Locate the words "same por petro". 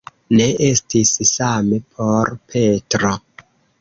1.33-3.13